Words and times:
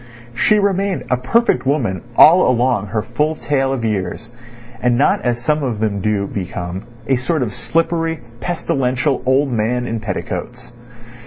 She 0.33 0.57
remained 0.57 1.03
a 1.11 1.17
perfect 1.17 1.63
woman 1.67 2.01
all 2.15 2.49
along 2.49 2.87
her 2.87 3.03
full 3.03 3.35
tale 3.35 3.71
of 3.71 3.85
years, 3.85 4.31
and 4.81 4.97
not 4.97 5.21
as 5.21 5.39
some 5.39 5.61
of 5.61 5.79
them 5.79 6.01
do 6.01 6.25
become—a 6.25 7.17
sort 7.17 7.43
of 7.43 7.53
slippery, 7.53 8.21
pestilential 8.39 9.21
old 9.27 9.51
man 9.51 9.85
in 9.85 9.99
petticoats. 9.99 10.73